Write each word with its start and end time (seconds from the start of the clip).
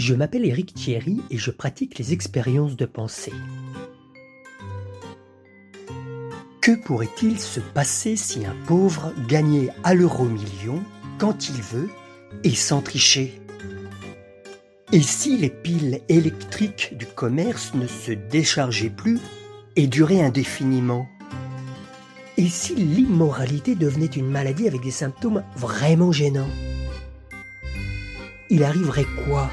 Je 0.00 0.14
m'appelle 0.14 0.46
Eric 0.46 0.72
Thierry 0.72 1.20
et 1.28 1.36
je 1.36 1.50
pratique 1.50 1.98
les 1.98 2.14
expériences 2.14 2.74
de 2.74 2.86
pensée. 2.86 3.34
Que 6.62 6.72
pourrait-il 6.72 7.38
se 7.38 7.60
passer 7.60 8.16
si 8.16 8.46
un 8.46 8.56
pauvre 8.66 9.12
gagnait 9.28 9.68
à 9.84 9.92
l'euro 9.92 10.24
million 10.24 10.82
quand 11.18 11.50
il 11.50 11.60
veut 11.60 11.90
et 12.44 12.54
sans 12.54 12.80
tricher? 12.80 13.42
Et 14.90 15.02
si 15.02 15.36
les 15.36 15.50
piles 15.50 16.00
électriques 16.08 16.96
du 16.96 17.04
commerce 17.04 17.74
ne 17.74 17.86
se 17.86 18.12
déchargeaient 18.12 18.88
plus 18.88 19.20
et 19.76 19.86
duraient 19.86 20.22
indéfiniment? 20.22 21.06
Et 22.38 22.48
si 22.48 22.74
l'immoralité 22.74 23.74
devenait 23.74 24.06
une 24.06 24.30
maladie 24.30 24.66
avec 24.66 24.80
des 24.80 24.90
symptômes 24.90 25.44
vraiment 25.56 26.10
gênants? 26.10 26.48
Il 28.48 28.64
arriverait 28.64 29.06
quoi? 29.26 29.50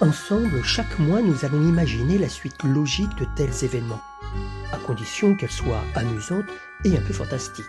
Ensemble, 0.00 0.62
chaque 0.62 0.96
mois, 1.00 1.20
nous 1.22 1.44
allons 1.44 1.60
imaginer 1.60 2.18
la 2.18 2.28
suite 2.28 2.62
logique 2.62 3.16
de 3.16 3.26
tels 3.34 3.64
événements, 3.64 4.00
à 4.72 4.76
condition 4.76 5.34
qu'elle 5.34 5.50
soit 5.50 5.82
amusante 5.96 6.44
et 6.84 6.96
un 6.96 7.00
peu 7.00 7.12
fantastique. 7.12 7.64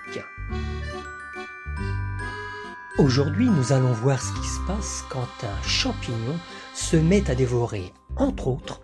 Aujourd'hui, 2.99 3.49
nous 3.49 3.73
allons 3.73 3.93
voir 3.93 4.21
ce 4.21 4.31
qui 4.33 4.47
se 4.47 4.59
passe 4.67 5.03
quand 5.09 5.27
un 5.41 5.67
champignon 5.67 6.37
se 6.75 6.97
met 6.97 7.27
à 7.31 7.33
dévorer, 7.35 7.93
entre 8.15 8.49
autres, 8.49 8.81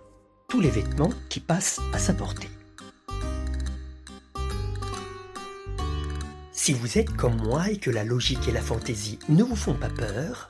tous 0.47 0.59
les 0.59 0.71
vêtements 0.71 1.13
qui 1.29 1.39
passent 1.39 1.81
à 1.93 1.99
sa 1.99 2.13
portée. 2.13 2.49
Si 6.51 6.73
vous 6.73 6.97
êtes 6.97 7.15
comme 7.15 7.37
moi 7.43 7.69
et 7.69 7.77
que 7.77 7.91
la 7.91 8.03
logique 8.03 8.47
et 8.47 8.51
la 8.51 8.61
fantaisie 8.61 9.19
ne 9.29 9.43
vous 9.43 9.55
font 9.55 9.75
pas 9.75 9.89
peur, 9.89 10.47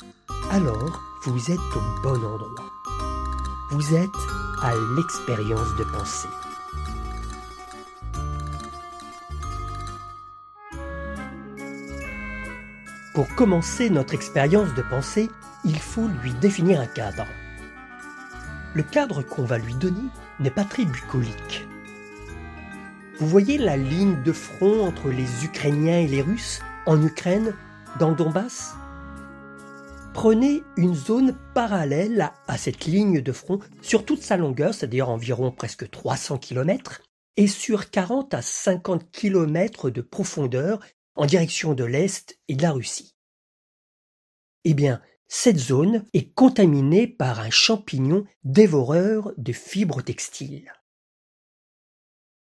alors 0.50 1.02
vous 1.26 1.52
êtes 1.52 1.58
au 1.58 2.02
bon 2.02 2.16
endroit. 2.16 2.65
Vous 3.72 3.96
êtes 3.96 4.10
à 4.62 4.74
l'expérience 4.96 5.76
de 5.76 5.84
pensée. 5.86 6.30
Pour 13.16 13.28
commencer 13.34 13.90
notre 13.90 14.14
expérience 14.14 14.72
de 14.76 14.84
pensée, 14.84 15.32
il 15.64 15.80
faut 15.80 16.08
lui 16.22 16.32
définir 16.36 16.80
un 16.80 16.86
cadre. 16.86 17.26
Le 18.76 18.84
cadre 18.84 19.24
qu'on 19.24 19.46
va 19.46 19.58
lui 19.58 19.74
donner 19.74 20.10
n'est 20.40 20.52
pas 20.52 20.66
très 20.66 20.86
bucolique. 20.86 21.68
Vous 23.20 23.28
voyez 23.28 23.58
la 23.58 23.78
ligne 23.78 24.22
de 24.22 24.32
front 24.32 24.86
entre 24.86 25.10
les 25.10 25.44
Ukrainiens 25.44 26.02
et 26.02 26.08
les 26.08 26.22
Russes 26.22 26.62
en 26.86 27.02
Ukraine, 27.02 27.56
dans 27.98 28.12
le 28.12 28.16
Donbass? 28.16 28.76
Prenez 30.16 30.64
une 30.78 30.96
zone 30.96 31.38
parallèle 31.54 32.32
à 32.48 32.58
cette 32.58 32.86
ligne 32.86 33.20
de 33.20 33.32
front 33.34 33.60
sur 33.82 34.06
toute 34.06 34.22
sa 34.22 34.38
longueur, 34.38 34.74
c'est-à-dire 34.74 35.10
environ 35.10 35.52
presque 35.52 35.90
300 35.92 36.38
km, 36.38 37.04
et 37.36 37.48
sur 37.48 37.90
40 37.92 38.34
à 38.34 38.42
50 38.42 39.12
km 39.12 39.90
de 39.90 40.00
profondeur 40.00 40.80
en 41.16 41.26
direction 41.26 41.74
de 41.74 41.84
l'Est 41.84 42.40
et 42.48 42.56
de 42.56 42.62
la 42.62 42.72
Russie. 42.72 43.18
Eh 44.64 44.74
bien, 44.74 45.02
cette 45.28 45.60
zone 45.60 46.06
est 46.14 46.34
contaminée 46.34 47.08
par 47.08 47.42
un 47.42 47.50
champignon 47.50 48.24
dévoreur 48.46 49.34
de 49.36 49.52
fibres 49.52 50.02
textiles. 50.02 50.72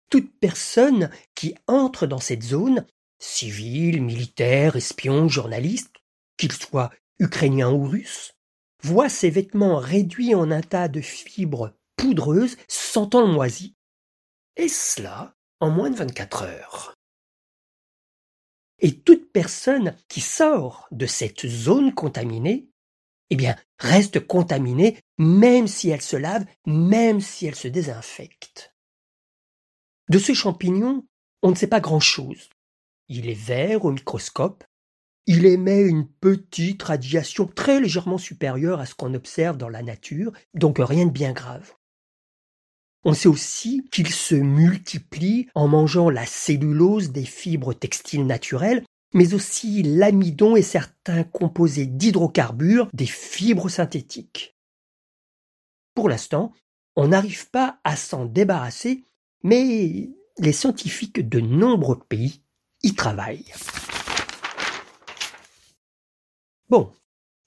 Toute 0.09 0.31
personne 0.39 1.11
qui 1.35 1.55
entre 1.67 2.07
dans 2.07 2.19
cette 2.19 2.43
zone, 2.43 2.87
civil, 3.19 4.01
militaire, 4.01 4.77
espion, 4.77 5.27
journaliste, 5.27 5.91
qu'il 6.37 6.53
soit 6.53 6.89
ukrainien 7.19 7.71
ou 7.71 7.85
russe, 7.85 8.33
voit 8.81 9.09
ses 9.09 9.29
vêtements 9.29 9.77
réduits 9.77 10.35
en 10.35 10.51
un 10.51 10.61
tas 10.61 10.87
de 10.87 11.01
fibres 11.01 11.73
poudreuses 11.95 12.57
sentant 12.67 13.25
le 13.25 13.33
moisi. 13.33 13.75
Et 14.55 14.69
cela 14.69 15.35
en 15.59 15.69
moins 15.69 15.89
de 15.89 15.97
24 15.97 16.43
heures. 16.43 16.93
Et 18.79 18.99
toute 18.99 19.31
personne 19.31 19.95
qui 20.07 20.21
sort 20.21 20.87
de 20.91 21.05
cette 21.05 21.45
zone 21.45 21.93
contaminée, 21.93 22.69
eh 23.29 23.35
bien, 23.35 23.55
reste 23.77 24.25
contaminée 24.25 24.99
même 25.17 25.67
si 25.67 25.89
elle 25.89 26.01
se 26.01 26.15
lave, 26.15 26.45
même 26.65 27.19
si 27.19 27.45
elle 27.45 27.55
se 27.55 27.67
désinfecte. 27.67 28.73
De 30.09 30.17
ce 30.17 30.33
champignon, 30.33 31.05
on 31.43 31.51
ne 31.51 31.55
sait 31.55 31.67
pas 31.67 31.81
grand-chose. 31.81 32.49
Il 33.09 33.29
est 33.29 33.33
vert 33.33 33.85
au 33.85 33.91
microscope, 33.91 34.63
il 35.31 35.45
émet 35.45 35.83
une 35.83 36.07
petite 36.07 36.81
radiation 36.81 37.45
très 37.45 37.79
légèrement 37.79 38.17
supérieure 38.17 38.79
à 38.79 38.87
ce 38.87 38.95
qu'on 38.95 39.13
observe 39.13 39.57
dans 39.57 39.69
la 39.69 39.83
nature, 39.83 40.33
donc 40.55 40.77
rien 40.79 41.05
de 41.05 41.11
bien 41.11 41.33
grave. 41.33 41.73
On 43.03 43.13
sait 43.13 43.29
aussi 43.29 43.87
qu'il 43.91 44.09
se 44.09 44.33
multiplie 44.33 45.47
en 45.53 45.67
mangeant 45.67 46.09
la 46.09 46.25
cellulose 46.25 47.11
des 47.11 47.25
fibres 47.25 47.73
textiles 47.73 48.25
naturelles, 48.25 48.83
mais 49.13 49.35
aussi 49.35 49.83
l'amidon 49.83 50.55
et 50.55 50.63
certains 50.63 51.23
composés 51.23 51.85
d'hydrocarbures 51.85 52.89
des 52.93 53.05
fibres 53.05 53.69
synthétiques. 53.69 54.57
Pour 55.93 56.09
l'instant, 56.09 56.53
on 56.95 57.09
n'arrive 57.09 57.51
pas 57.51 57.79
à 57.83 57.95
s'en 57.95 58.25
débarrasser, 58.25 59.05
mais 59.43 60.09
les 60.39 60.53
scientifiques 60.53 61.29
de 61.29 61.39
nombreux 61.39 61.99
pays 61.99 62.41
y 62.81 62.95
travaillent. 62.95 63.53
Bon, 66.69 66.93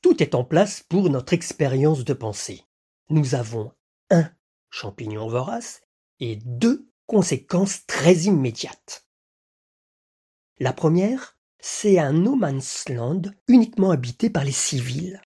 tout 0.00 0.21
est 0.21 0.34
en 0.34 0.43
place 0.44 0.83
pour 0.83 1.09
notre 1.09 1.33
expérience 1.33 2.05
de 2.05 2.12
pensée. 2.12 2.65
Nous 3.09 3.37
avons 3.37 3.72
un 4.10 4.28
champignon 4.71 5.28
vorace 5.28 5.83
et 6.19 6.37
deux 6.44 6.88
conséquences 7.06 7.87
très 7.87 8.15
immédiates. 8.22 9.06
La 10.59 10.72
première, 10.72 11.38
c'est 11.60 11.99
un 12.00 12.12
no 12.12 12.34
man's 12.34 12.88
land 12.88 13.22
uniquement 13.47 13.93
habité 13.93 14.28
par 14.28 14.44
les 14.44 14.53
civils. 14.53 15.22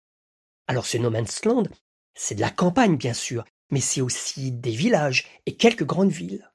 Alors 0.66 0.86
ce 0.86 0.98
no 0.98 1.08
man's 1.10 1.44
land, 1.44 1.64
c'est 2.14 2.34
de 2.34 2.40
la 2.40 2.50
campagne 2.50 2.96
bien 2.96 3.14
sûr, 3.14 3.44
mais 3.70 3.80
c'est 3.80 4.02
aussi 4.02 4.52
des 4.52 4.72
villages 4.72 5.26
et 5.46 5.56
quelques 5.56 5.84
grandes 5.86 6.10
villes. 6.12 6.50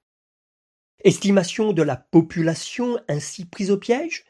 Estimation 1.04 1.74
de 1.74 1.82
la 1.82 1.96
population 1.96 3.00
ainsi 3.08 3.46
prise 3.46 3.72
au 3.72 3.78
piège? 3.78 4.26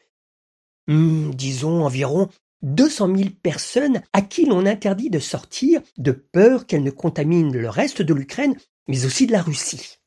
Hmm, 0.88 1.32
Disons 1.32 1.84
environ 1.84 2.30
200 2.62 3.16
000 3.16 3.30
personnes 3.42 4.02
à 4.14 4.22
qui 4.22 4.46
l'on 4.46 4.66
interdit 4.66 5.10
de 5.10 5.20
sortir 5.20 5.82
de 5.98 6.12
peur 6.12 6.68
qu'elles 6.68 6.84
ne 6.84 6.92
contaminent 6.92 7.52
le 7.52 7.70
reste 7.70 8.02
de 8.02 8.14
l'Ukraine, 8.14 8.56
mais 8.88 9.06
aussi 9.06 9.28
de 9.28 9.32
la 9.32 9.42
Russie. 9.42 9.98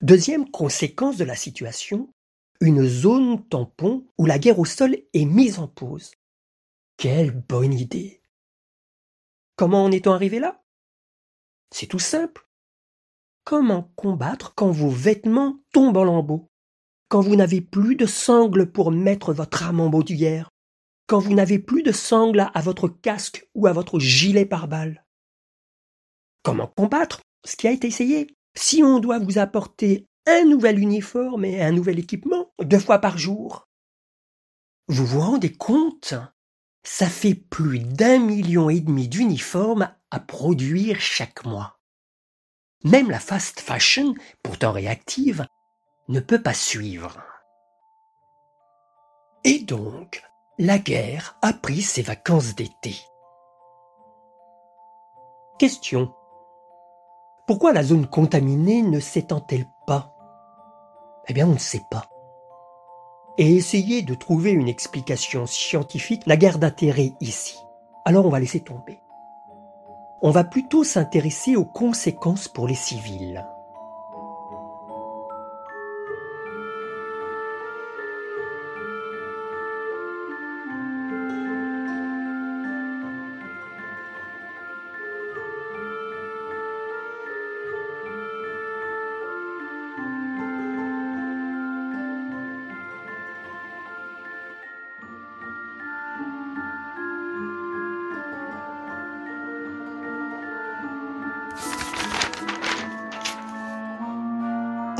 Deuxième 0.00 0.50
conséquence 0.50 1.16
de 1.16 1.24
la 1.24 1.36
situation, 1.36 2.12
une 2.60 2.86
zone 2.86 3.46
tampon 3.48 4.06
où 4.18 4.26
la 4.26 4.38
guerre 4.38 4.58
au 4.58 4.64
sol 4.64 4.96
est 5.12 5.24
mise 5.24 5.58
en 5.58 5.68
pause. 5.68 6.12
Quelle 6.96 7.30
bonne 7.30 7.72
idée. 7.72 8.22
Comment 9.56 9.84
en 9.84 9.92
est-on 9.92 10.12
arrivé 10.12 10.40
là? 10.40 10.62
C'est 11.70 11.86
tout 11.86 11.98
simple. 11.98 12.48
Comment 13.44 13.92
combattre 13.96 14.54
quand 14.54 14.70
vos 14.70 14.90
vêtements 14.90 15.60
tombent 15.72 15.96
en 15.96 16.04
lambeaux? 16.04 16.50
Quand 17.08 17.20
vous 17.20 17.36
n'avez 17.36 17.60
plus 17.60 17.96
de 17.96 18.06
sangles 18.06 18.70
pour 18.70 18.90
mettre 18.90 19.32
votre 19.32 19.62
arme 19.62 19.80
en 19.80 19.90
d'hier 20.00 20.50
quand 21.06 21.18
vous 21.18 21.34
n'avez 21.34 21.58
plus 21.58 21.82
de 21.82 21.92
sangles 21.92 22.50
à 22.52 22.60
votre 22.60 22.88
casque 22.88 23.48
ou 23.54 23.66
à 23.66 23.72
votre 23.72 23.98
gilet 23.98 24.46
pare-balles 24.46 25.04
Comment 26.42 26.66
combattre 26.66 27.20
ce 27.44 27.56
qui 27.56 27.68
a 27.68 27.70
été 27.70 27.88
essayé? 27.88 28.36
Si 28.54 28.82
on 28.82 29.00
doit 29.00 29.18
vous 29.18 29.38
apporter 29.38 30.06
un 30.26 30.44
nouvel 30.44 30.78
uniforme 30.78 31.44
et 31.44 31.62
un 31.62 31.72
nouvel 31.72 31.98
équipement 31.98 32.52
deux 32.62 32.78
fois 32.78 32.98
par 32.98 33.18
jour 33.18 33.66
Vous 34.88 35.06
vous 35.06 35.20
rendez 35.20 35.52
compte? 35.52 36.14
Ça 36.86 37.06
fait 37.06 37.34
plus 37.34 37.78
d'un 37.78 38.18
million 38.18 38.68
et 38.68 38.80
demi 38.80 39.08
d'uniformes 39.08 39.90
à 40.10 40.20
produire 40.20 41.00
chaque 41.00 41.46
mois. 41.46 41.80
Même 42.84 43.10
la 43.10 43.18
fast 43.18 43.60
fashion, 43.60 44.14
pourtant 44.42 44.72
réactive, 44.72 45.46
ne 46.08 46.20
peut 46.20 46.42
pas 46.42 46.52
suivre. 46.52 47.22
Et 49.44 49.60
donc, 49.60 50.22
la 50.58 50.78
guerre 50.78 51.36
a 51.42 51.52
pris 51.52 51.82
ses 51.82 52.02
vacances 52.02 52.54
d'été. 52.54 52.94
Question. 55.58 56.14
Pourquoi 57.46 57.72
la 57.72 57.82
zone 57.82 58.06
contaminée 58.06 58.82
ne 58.82 59.00
s'étend-elle 59.00 59.66
pas? 59.86 60.14
Eh 61.26 61.32
bien, 61.32 61.48
on 61.48 61.54
ne 61.54 61.58
sait 61.58 61.82
pas. 61.90 62.08
Et 63.36 63.56
essayer 63.56 64.02
de 64.02 64.14
trouver 64.14 64.52
une 64.52 64.68
explication 64.68 65.46
scientifique 65.46 66.26
n'a 66.28 66.36
guère 66.36 66.58
d'intérêt 66.58 67.14
ici. 67.20 67.58
Alors 68.04 68.26
on 68.26 68.30
va 68.30 68.38
laisser 68.38 68.60
tomber. 68.60 69.00
On 70.22 70.30
va 70.30 70.44
plutôt 70.44 70.84
s'intéresser 70.84 71.56
aux 71.56 71.64
conséquences 71.64 72.46
pour 72.46 72.68
les 72.68 72.74
civils. 72.74 73.44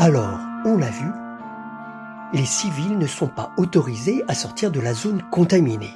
Alors, 0.05 0.39
on 0.67 0.77
l'a 0.77 0.91
vu, 0.91 1.11
les 2.35 2.45
civils 2.45 2.99
ne 2.99 3.07
sont 3.07 3.27
pas 3.27 3.53
autorisés 3.57 4.23
à 4.29 4.35
sortir 4.35 4.71
de 4.71 4.79
la 4.79 4.93
zone 4.93 5.23
contaminée. 5.31 5.95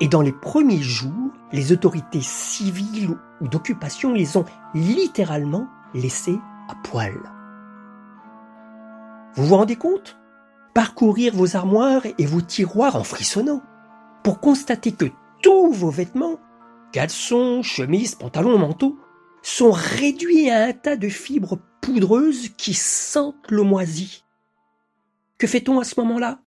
Et 0.00 0.06
dans 0.06 0.20
les 0.20 0.34
premiers 0.34 0.82
jours, 0.82 1.30
les 1.50 1.72
autorités 1.72 2.20
civiles 2.20 3.16
ou 3.40 3.48
d'occupation 3.48 4.12
les 4.12 4.36
ont 4.36 4.44
littéralement 4.74 5.66
laissés 5.94 6.38
à 6.68 6.74
poil. 6.84 7.14
Vous 9.34 9.46
vous 9.46 9.56
rendez 9.56 9.76
compte? 9.76 10.18
Parcourir 10.74 11.32
vos 11.34 11.56
armoires 11.56 12.04
et 12.18 12.26
vos 12.26 12.42
tiroirs 12.42 12.96
en 12.96 13.04
frissonnant 13.04 13.62
pour 14.22 14.40
constater 14.40 14.92
que 14.92 15.06
tous 15.42 15.72
vos 15.72 15.88
vêtements, 15.88 16.38
caleçons, 16.92 17.62
chemises, 17.62 18.14
pantalons, 18.14 18.58
manteaux, 18.58 18.98
sont 19.40 19.72
réduits 19.72 20.50
à 20.50 20.64
un 20.64 20.72
tas 20.74 20.96
de 20.96 21.08
fibres 21.08 21.56
poudreuses 21.82 22.48
qui 22.56 22.72
sentent 22.72 23.50
le 23.50 23.62
moisi. 23.62 24.24
Que 25.36 25.46
fait-on 25.46 25.78
à 25.80 25.84
ce 25.84 26.00
moment-là? 26.00 26.40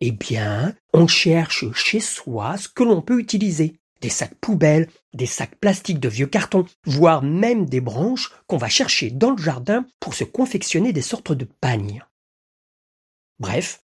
Eh 0.00 0.12
bien, 0.12 0.74
on 0.94 1.06
cherche 1.06 1.70
chez 1.74 2.00
soi 2.00 2.56
ce 2.56 2.68
que 2.68 2.84
l'on 2.84 3.02
peut 3.02 3.18
utiliser. 3.18 3.78
Des 4.00 4.08
sacs 4.08 4.34
poubelles, 4.36 4.88
des 5.14 5.26
sacs 5.26 5.56
plastiques 5.56 6.00
de 6.00 6.08
vieux 6.08 6.26
cartons, 6.26 6.66
voire 6.84 7.22
même 7.22 7.66
des 7.66 7.80
branches 7.80 8.30
qu'on 8.46 8.58
va 8.58 8.68
chercher 8.68 9.10
dans 9.10 9.32
le 9.32 9.42
jardin 9.42 9.86
pour 10.00 10.14
se 10.14 10.24
confectionner 10.24 10.92
des 10.92 11.02
sortes 11.02 11.32
de 11.32 11.44
pagnes. 11.44 12.04
Bref, 13.38 13.82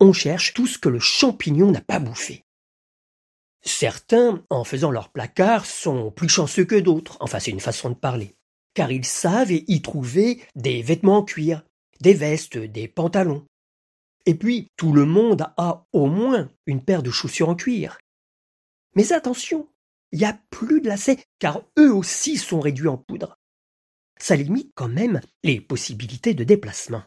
on 0.00 0.12
cherche 0.12 0.54
tout 0.54 0.66
ce 0.66 0.78
que 0.78 0.88
le 0.88 1.00
champignon 1.00 1.70
n'a 1.70 1.80
pas 1.80 2.00
bouffé. 2.00 2.44
Certains, 3.62 4.44
en 4.50 4.64
faisant 4.64 4.90
leur 4.90 5.08
placard, 5.08 5.64
sont 5.64 6.10
plus 6.10 6.28
chanceux 6.28 6.64
que 6.64 6.78
d'autres, 6.78 7.16
enfin 7.20 7.40
c'est 7.40 7.50
une 7.50 7.60
façon 7.60 7.88
de 7.88 7.94
parler, 7.94 8.36
car 8.74 8.92
ils 8.92 9.04
savent 9.04 9.52
y 9.52 9.82
trouver 9.82 10.42
des 10.54 10.82
vêtements 10.82 11.18
en 11.18 11.24
cuir, 11.24 11.64
des 12.00 12.14
vestes, 12.14 12.58
des 12.58 12.88
pantalons. 12.88 13.46
Et 14.26 14.34
puis, 14.34 14.68
tout 14.76 14.92
le 14.92 15.04
monde 15.04 15.46
a 15.56 15.86
au 15.92 16.06
moins 16.06 16.50
une 16.66 16.82
paire 16.82 17.02
de 17.02 17.10
chaussures 17.10 17.48
en 17.48 17.54
cuir. 17.54 17.98
Mais 18.94 19.12
attention, 19.12 19.68
il 20.12 20.18
n'y 20.18 20.24
a 20.24 20.38
plus 20.50 20.80
de 20.80 20.88
lacets, 20.88 21.24
car 21.38 21.62
eux 21.78 21.92
aussi 21.92 22.36
sont 22.36 22.60
réduits 22.60 22.88
en 22.88 22.96
poudre. 22.96 23.36
Ça 24.18 24.36
limite 24.36 24.70
quand 24.74 24.88
même 24.88 25.20
les 25.42 25.60
possibilités 25.60 26.34
de 26.34 26.44
déplacement. 26.44 27.02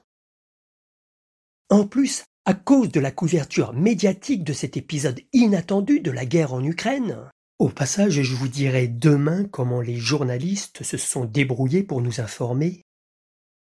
En 1.70 1.88
plus, 1.88 2.24
à 2.46 2.54
cause 2.54 2.92
de 2.92 3.00
la 3.00 3.12
couverture 3.12 3.74
médiatique 3.74 4.44
de 4.44 4.54
cet 4.54 4.78
épisode 4.78 5.22
inattendu 5.34 6.00
de 6.00 6.12
la 6.12 6.26
guerre 6.26 6.54
en 6.54 6.64
Ukraine. 6.64 7.30
Au 7.60 7.70
passage, 7.70 8.22
je 8.22 8.36
vous 8.36 8.48
dirai 8.48 8.88
demain 8.88 9.46
comment 9.46 9.82
les 9.82 9.96
journalistes 9.96 10.84
se 10.84 10.96
sont 10.96 11.26
débrouillés 11.26 11.82
pour 11.82 12.02
nous 12.02 12.22
informer. 12.22 12.84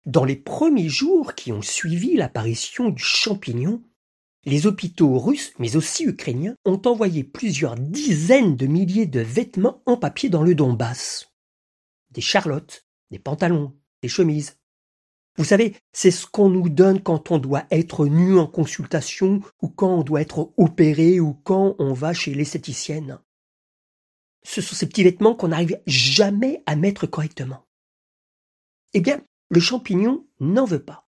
Dans 0.05 0.25
les 0.25 0.35
premiers 0.35 0.89
jours 0.89 1.37
qui 1.37 1.53
ont 1.53 1.63
suivi 1.63 2.17
l'apparition 2.17 2.91
du 2.91 3.03
champignon, 3.03 3.85
les 4.45 4.67
hôpitaux 4.67 5.17
russes, 5.21 5.53
mais 5.61 5.77
aussi 5.77 6.05
ukrainiens, 6.07 6.57
ont 6.65 6.83
envoyé 6.87 7.23
plusieurs 7.23 7.77
dizaines 7.77 8.57
de 8.57 8.67
milliers 8.67 9.07
de 9.07 9.21
vêtements 9.21 9.81
en 9.87 9.97
papier 9.97 10.29
dans 10.29 10.43
le 10.43 10.57
Donbass. 10.57 11.33
Des 12.11 12.21
charlottes, 12.21 12.85
des 13.13 13.21
pantalons, 13.21 13.77
des 14.03 14.09
chemises, 14.09 14.57
vous 15.37 15.45
savez, 15.45 15.77
c'est 15.93 16.11
ce 16.11 16.27
qu'on 16.27 16.49
nous 16.49 16.69
donne 16.69 17.01
quand 17.01 17.31
on 17.31 17.39
doit 17.39 17.65
être 17.71 18.07
nu 18.07 18.39
en 18.39 18.47
consultation 18.47 19.41
ou 19.63 19.69
quand 19.69 19.99
on 19.99 20.03
doit 20.03 20.21
être 20.21 20.53
opéré 20.57 21.19
ou 21.21 21.35
quand 21.35 21.77
on 21.79 21.93
va 21.93 22.13
chez 22.13 22.35
l'esthéticienne. 22.35 23.19
Ce 24.45 24.61
sont 24.61 24.75
ces 24.75 24.89
petits 24.89 25.05
vêtements 25.05 25.35
qu'on 25.35 25.49
n'arrive 25.49 25.81
jamais 25.87 26.63
à 26.67 26.77
mettre 26.77 27.07
correctement. 27.07 27.67
Eh 28.93 29.01
bien, 29.01 29.25
le 29.51 29.61
champignon 29.61 30.27
n'en 30.41 30.65
veut 30.65 30.85
pas. 30.85 31.09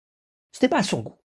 Ce 0.53 0.65
n'est 0.65 0.69
pas 0.69 0.79
à 0.79 0.83
son 0.83 1.01
goût. 1.01 1.19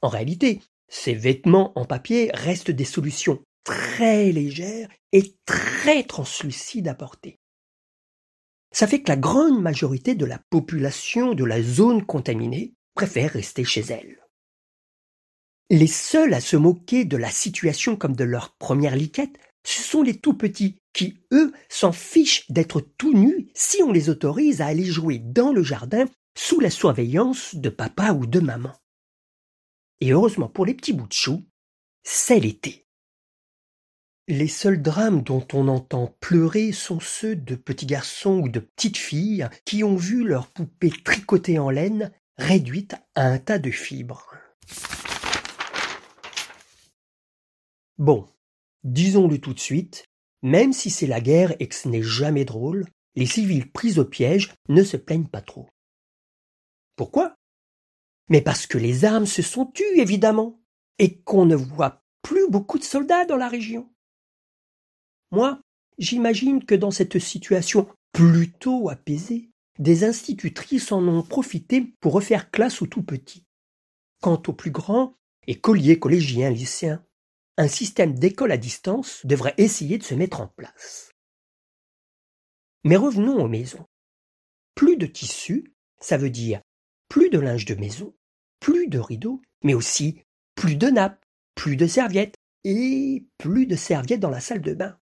En 0.00 0.08
réalité, 0.08 0.62
ces 0.88 1.14
vêtements 1.14 1.72
en 1.78 1.84
papier 1.84 2.30
restent 2.32 2.70
des 2.70 2.84
solutions 2.84 3.42
très 3.64 4.30
légères 4.32 4.88
et 5.12 5.36
très 5.46 6.04
translucides 6.04 6.88
à 6.88 6.94
porter 6.94 7.38
ça 8.74 8.88
fait 8.88 9.02
que 9.02 9.08
la 9.08 9.16
grande 9.16 9.62
majorité 9.62 10.16
de 10.16 10.26
la 10.26 10.40
population 10.50 11.34
de 11.34 11.44
la 11.44 11.62
zone 11.62 12.04
contaminée 12.04 12.74
préfère 12.94 13.30
rester 13.30 13.62
chez 13.62 13.82
elle. 13.82 14.18
Les 15.70 15.86
seuls 15.86 16.34
à 16.34 16.40
se 16.40 16.56
moquer 16.56 17.04
de 17.04 17.16
la 17.16 17.30
situation 17.30 17.94
comme 17.94 18.16
de 18.16 18.24
leur 18.24 18.56
première 18.56 18.96
liquette, 18.96 19.38
ce 19.64 19.82
sont 19.82 20.02
les 20.02 20.18
tout 20.18 20.34
petits 20.34 20.78
qui, 20.92 21.18
eux, 21.32 21.52
s'en 21.68 21.92
fichent 21.92 22.50
d'être 22.50 22.80
tout 22.80 23.14
nus 23.14 23.48
si 23.54 23.82
on 23.82 23.92
les 23.92 24.10
autorise 24.10 24.60
à 24.60 24.66
aller 24.66 24.84
jouer 24.84 25.18
dans 25.18 25.52
le 25.52 25.62
jardin 25.62 26.04
sous 26.36 26.60
la 26.60 26.70
surveillance 26.70 27.54
de 27.54 27.68
papa 27.68 28.12
ou 28.12 28.26
de 28.26 28.40
maman. 28.40 28.72
Et 30.00 30.12
heureusement 30.12 30.48
pour 30.48 30.66
les 30.66 30.74
petits 30.74 30.92
bouts 30.92 31.08
de 31.08 31.12
chou, 31.12 31.44
c'est 32.02 32.40
l'été. 32.40 32.86
Les 34.26 34.48
seuls 34.48 34.80
drames 34.80 35.22
dont 35.22 35.46
on 35.52 35.68
entend 35.68 36.16
pleurer 36.20 36.72
sont 36.72 37.00
ceux 37.00 37.36
de 37.36 37.54
petits 37.54 37.86
garçons 37.86 38.40
ou 38.40 38.48
de 38.48 38.60
petites 38.60 38.96
filles 38.96 39.48
qui 39.64 39.84
ont 39.84 39.96
vu 39.96 40.24
leur 40.24 40.46
poupée 40.48 40.92
tricotée 41.04 41.58
en 41.58 41.70
laine 41.70 42.10
réduite 42.38 42.94
à 43.14 43.26
un 43.26 43.38
tas 43.38 43.58
de 43.58 43.70
fibres. 43.70 44.34
Bon, 47.98 48.26
disons-le 48.84 49.40
tout 49.40 49.54
de 49.54 49.60
suite, 49.60 50.04
même 50.42 50.72
si 50.72 50.90
c'est 50.90 51.06
la 51.06 51.20
guerre 51.20 51.54
et 51.58 51.68
que 51.68 51.74
ce 51.74 51.88
n'est 51.88 52.02
jamais 52.02 52.44
drôle, 52.44 52.86
les 53.16 53.26
civils 53.26 53.70
pris 53.70 53.98
au 53.98 54.04
piège 54.04 54.52
ne 54.68 54.84
se 54.84 54.96
plaignent 54.96 55.28
pas 55.28 55.40
trop. 55.40 55.68
Pourquoi? 56.96 57.34
Mais 58.28 58.40
parce 58.40 58.66
que 58.66 58.78
les 58.78 59.04
armes 59.04 59.26
se 59.26 59.42
sont 59.42 59.66
tues, 59.66 59.98
évidemment, 59.98 60.60
et 60.98 61.18
qu'on 61.20 61.46
ne 61.46 61.56
voit 61.56 62.02
plus 62.22 62.48
beaucoup 62.48 62.78
de 62.78 62.84
soldats 62.84 63.24
dans 63.24 63.36
la 63.36 63.48
région. 63.48 63.90
Moi, 65.30 65.60
j'imagine 65.98 66.64
que 66.64 66.74
dans 66.74 66.90
cette 66.90 67.18
situation 67.18 67.88
plutôt 68.12 68.88
apaisée, 68.88 69.50
des 69.78 70.04
institutrices 70.04 70.92
en 70.92 71.06
ont 71.08 71.22
profité 71.22 71.82
pour 72.00 72.12
refaire 72.12 72.50
classe 72.50 72.80
aux 72.80 72.86
tout 72.86 73.02
petits. 73.02 73.44
Quant 74.22 74.40
aux 74.46 74.52
plus 74.52 74.70
grands, 74.70 75.16
écoliers, 75.46 75.98
collégiens, 75.98 76.50
lycéens, 76.50 77.04
un 77.56 77.68
système 77.68 78.18
d'école 78.18 78.52
à 78.52 78.56
distance 78.56 79.24
devrait 79.24 79.54
essayer 79.58 79.98
de 79.98 80.02
se 80.02 80.14
mettre 80.14 80.40
en 80.40 80.48
place. 80.48 81.12
Mais 82.82 82.96
revenons 82.96 83.42
aux 83.42 83.48
maisons. 83.48 83.86
Plus 84.74 84.96
de 84.96 85.06
tissu, 85.06 85.72
ça 86.00 86.16
veut 86.16 86.30
dire 86.30 86.60
plus 87.08 87.30
de 87.30 87.38
linge 87.38 87.64
de 87.64 87.74
maison, 87.74 88.14
plus 88.60 88.88
de 88.88 88.98
rideaux, 88.98 89.40
mais 89.62 89.74
aussi 89.74 90.22
plus 90.56 90.76
de 90.76 90.88
nappes, 90.88 91.24
plus 91.54 91.76
de 91.76 91.86
serviettes 91.86 92.34
et 92.64 93.24
plus 93.38 93.66
de 93.66 93.76
serviettes 93.76 94.20
dans 94.20 94.30
la 94.30 94.40
salle 94.40 94.62
de 94.62 94.74
bain. 94.74 94.98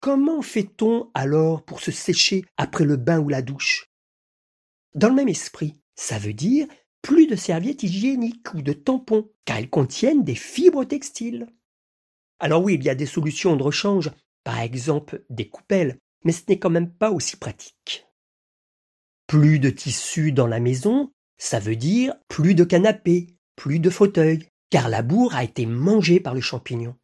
Comment 0.00 0.40
fait-on 0.40 1.10
alors 1.14 1.64
pour 1.64 1.80
se 1.80 1.90
sécher 1.90 2.44
après 2.56 2.84
le 2.84 2.96
bain 2.96 3.18
ou 3.18 3.28
la 3.28 3.42
douche? 3.42 3.90
Dans 4.94 5.08
le 5.08 5.14
même 5.14 5.28
esprit, 5.28 5.74
ça 5.94 6.18
veut 6.18 6.32
dire 6.32 6.66
plus 7.02 7.26
de 7.26 7.36
serviettes 7.36 7.82
hygiéniques 7.82 8.54
ou 8.54 8.62
de 8.62 8.72
tampons, 8.72 9.30
car 9.44 9.58
elles 9.58 9.70
contiennent 9.70 10.24
des 10.24 10.34
fibres 10.34 10.84
textiles. 10.84 11.46
Alors 12.38 12.62
oui, 12.62 12.74
il 12.74 12.84
y 12.84 12.90
a 12.90 12.94
des 12.94 13.06
solutions 13.06 13.56
de 13.56 13.62
rechange, 13.62 14.10
par 14.44 14.60
exemple 14.60 15.24
des 15.30 15.48
coupelles, 15.48 15.98
mais 16.24 16.32
ce 16.32 16.42
n'est 16.48 16.58
quand 16.58 16.70
même 16.70 16.92
pas 16.92 17.10
aussi 17.10 17.36
pratique. 17.36 18.06
Plus 19.26 19.58
de 19.58 19.70
tissu 19.70 20.32
dans 20.32 20.46
la 20.46 20.60
maison, 20.60 21.12
ça 21.38 21.58
veut 21.58 21.76
dire 21.76 22.14
plus 22.28 22.54
de 22.54 22.64
canapés, 22.64 23.28
plus 23.56 23.78
de 23.78 23.90
fauteuils, 23.90 24.46
car 24.70 24.88
la 24.88 25.02
bourre 25.02 25.34
a 25.34 25.44
été 25.44 25.66
mangée 25.66 26.20
par 26.20 26.34
le 26.34 26.40
champignon. 26.40 26.96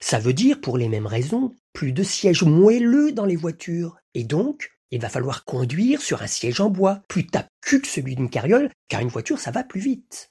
Ça 0.00 0.18
veut 0.18 0.32
dire, 0.32 0.60
pour 0.60 0.78
les 0.78 0.88
mêmes 0.88 1.06
raisons, 1.06 1.54
plus 1.72 1.92
de 1.92 2.02
sièges 2.02 2.42
moelleux 2.42 3.12
dans 3.12 3.24
les 3.24 3.36
voitures, 3.36 3.96
et 4.14 4.24
donc 4.24 4.70
il 4.90 5.00
va 5.00 5.08
falloir 5.08 5.44
conduire 5.44 6.02
sur 6.02 6.22
un 6.22 6.26
siège 6.26 6.60
en 6.60 6.68
bois, 6.68 7.02
plus 7.08 7.26
tape-cul 7.26 7.80
que 7.80 7.88
celui 7.88 8.14
d'une 8.14 8.28
carriole, 8.28 8.70
car 8.88 9.00
une 9.00 9.08
voiture 9.08 9.38
ça 9.38 9.50
va 9.50 9.64
plus 9.64 9.80
vite. 9.80 10.30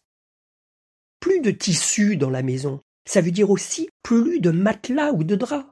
Plus 1.19 1.39
de 1.39 1.51
tissu 1.51 2.15
dans 2.15 2.29
la 2.29 2.43
maison, 2.43 2.81
ça 3.05 3.21
veut 3.21 3.31
dire 3.31 3.49
aussi 3.49 3.89
plus 4.03 4.39
de 4.39 4.51
matelas 4.51 5.11
ou 5.11 5.23
de 5.23 5.35
draps. 5.35 5.69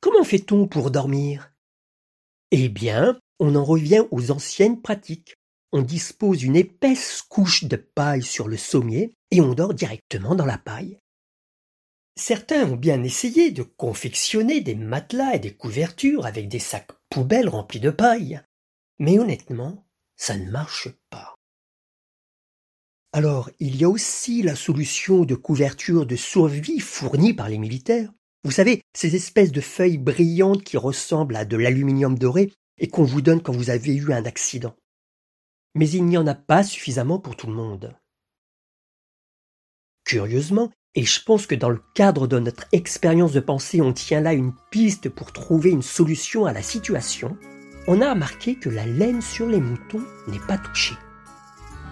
Comment 0.00 0.24
fait-on 0.24 0.66
pour 0.66 0.90
dormir? 0.90 1.52
Eh 2.50 2.68
bien, 2.68 3.18
on 3.38 3.54
en 3.54 3.64
revient 3.64 4.04
aux 4.10 4.30
anciennes 4.30 4.80
pratiques. 4.80 5.34
On 5.72 5.82
dispose 5.82 6.42
une 6.42 6.56
épaisse 6.56 7.22
couche 7.22 7.64
de 7.64 7.76
paille 7.76 8.22
sur 8.22 8.48
le 8.48 8.56
sommier 8.56 9.14
et 9.30 9.40
on 9.40 9.54
dort 9.54 9.74
directement 9.74 10.34
dans 10.34 10.46
la 10.46 10.58
paille. 10.58 10.98
Certains 12.16 12.70
ont 12.70 12.76
bien 12.76 13.02
essayé 13.02 13.50
de 13.50 13.62
confectionner 13.62 14.60
des 14.60 14.74
matelas 14.74 15.36
et 15.36 15.38
des 15.38 15.54
couvertures 15.54 16.26
avec 16.26 16.48
des 16.48 16.58
sacs 16.58 16.90
poubelles 17.08 17.48
remplis 17.48 17.80
de 17.80 17.90
paille, 17.90 18.40
mais 18.98 19.18
honnêtement, 19.18 19.86
ça 20.16 20.36
ne 20.36 20.50
marche 20.50 20.88
pas. 21.08 21.34
Alors, 23.12 23.50
il 23.58 23.76
y 23.76 23.84
a 23.84 23.88
aussi 23.88 24.42
la 24.42 24.54
solution 24.54 25.24
de 25.24 25.34
couverture 25.34 26.06
de 26.06 26.14
survie 26.14 26.78
fournie 26.78 27.34
par 27.34 27.48
les 27.48 27.58
militaires. 27.58 28.12
Vous 28.44 28.52
savez, 28.52 28.82
ces 28.94 29.16
espèces 29.16 29.52
de 29.52 29.60
feuilles 29.60 29.98
brillantes 29.98 30.62
qui 30.62 30.76
ressemblent 30.76 31.36
à 31.36 31.44
de 31.44 31.56
l'aluminium 31.56 32.16
doré 32.16 32.52
et 32.78 32.88
qu'on 32.88 33.04
vous 33.04 33.20
donne 33.20 33.42
quand 33.42 33.52
vous 33.52 33.70
avez 33.70 33.94
eu 33.94 34.12
un 34.12 34.24
accident. 34.24 34.74
mais 35.76 35.88
il 35.88 36.04
n'y 36.04 36.18
en 36.18 36.26
a 36.26 36.34
pas 36.34 36.64
suffisamment 36.64 37.20
pour 37.20 37.36
tout 37.36 37.46
le 37.46 37.52
monde. 37.52 37.96
Curieusement, 40.04 40.72
et 40.96 41.04
je 41.04 41.22
pense 41.22 41.46
que 41.46 41.54
dans 41.54 41.68
le 41.68 41.80
cadre 41.94 42.26
de 42.26 42.40
notre 42.40 42.66
expérience 42.72 43.32
de 43.32 43.38
pensée, 43.38 43.80
on 43.80 43.92
tient 43.92 44.20
là 44.20 44.32
une 44.32 44.52
piste 44.72 45.08
pour 45.08 45.32
trouver 45.32 45.70
une 45.70 45.82
solution 45.82 46.46
à 46.46 46.52
la 46.52 46.62
situation, 46.62 47.36
on 47.86 48.00
a 48.00 48.12
remarqué 48.12 48.56
que 48.56 48.68
la 48.68 48.86
laine 48.86 49.22
sur 49.22 49.46
les 49.46 49.60
moutons 49.60 50.04
n'est 50.26 50.44
pas 50.48 50.58
touchée. 50.58 50.96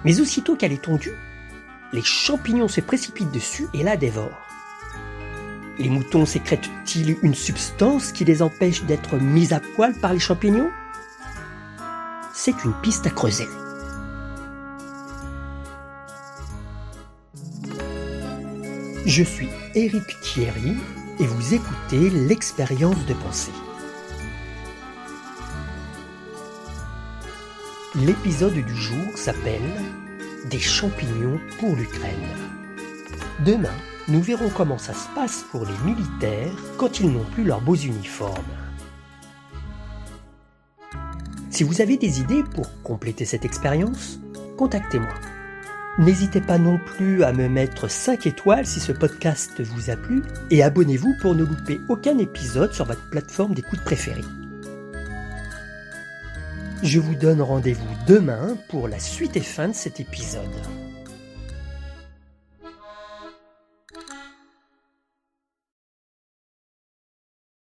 Mais 0.04 0.20
aussitôt 0.20 0.56
qu'elle 0.56 0.72
est 0.72 0.82
tondue, 0.82 1.16
les 1.92 2.02
champignons 2.02 2.68
se 2.68 2.80
précipitent 2.80 3.32
dessus 3.32 3.66
et 3.74 3.82
la 3.82 3.96
dévorent. 3.96 4.46
Les 5.78 5.88
moutons 5.88 6.26
sécrètent-ils 6.26 7.16
une 7.22 7.34
substance 7.34 8.12
qui 8.12 8.24
les 8.24 8.42
empêche 8.42 8.82
d'être 8.84 9.16
mis 9.16 9.54
à 9.54 9.60
poil 9.60 9.94
par 9.94 10.12
les 10.12 10.18
champignons? 10.18 10.70
C'est 12.32 12.64
une 12.64 12.74
piste 12.82 13.06
à 13.06 13.10
creuser. 13.10 13.48
Je 19.06 19.22
suis 19.22 19.48
Éric 19.74 20.20
Thierry 20.20 20.76
et 21.18 21.26
vous 21.26 21.54
écoutez 21.54 22.10
l'expérience 22.10 23.06
de 23.06 23.14
pensée. 23.14 23.52
L'épisode 27.94 28.52
du 28.52 28.76
jour 28.76 29.16
s'appelle 29.16 29.62
Des 30.50 30.60
champignons 30.60 31.40
pour 31.58 31.74
l'Ukraine. 31.74 32.12
Demain, 33.46 33.72
nous 34.08 34.20
verrons 34.20 34.50
comment 34.50 34.76
ça 34.76 34.92
se 34.92 35.08
passe 35.14 35.46
pour 35.50 35.64
les 35.64 35.90
militaires 35.90 36.52
quand 36.76 37.00
ils 37.00 37.10
n'ont 37.10 37.24
plus 37.24 37.44
leurs 37.44 37.62
beaux 37.62 37.76
uniformes. 37.76 38.44
Si 41.48 41.62
vous 41.62 41.80
avez 41.80 41.96
des 41.96 42.20
idées 42.20 42.44
pour 42.54 42.70
compléter 42.82 43.24
cette 43.24 43.46
expérience, 43.46 44.20
contactez-moi. 44.58 45.14
N'hésitez 45.98 46.42
pas 46.42 46.58
non 46.58 46.78
plus 46.78 47.24
à 47.24 47.32
me 47.32 47.48
mettre 47.48 47.88
5 47.88 48.26
étoiles 48.26 48.66
si 48.66 48.80
ce 48.80 48.92
podcast 48.92 49.62
vous 49.62 49.88
a 49.88 49.96
plu 49.96 50.22
et 50.50 50.62
abonnez-vous 50.62 51.14
pour 51.22 51.34
ne 51.34 51.42
louper 51.42 51.80
aucun 51.88 52.18
épisode 52.18 52.74
sur 52.74 52.84
votre 52.84 53.08
plateforme 53.08 53.54
d'écoute 53.54 53.80
préférée. 53.80 54.24
Je 56.82 57.00
vous 57.00 57.14
donne 57.14 57.42
rendez-vous 57.42 57.88
demain 58.06 58.56
pour 58.68 58.86
la 58.86 59.00
suite 59.00 59.36
et 59.36 59.40
fin 59.40 59.68
de 59.68 59.74
cet 59.74 59.98
épisode. 59.98 60.44